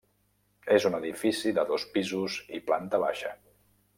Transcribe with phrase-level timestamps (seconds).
[0.77, 3.35] És un edifici de dos pisos i planta baixa.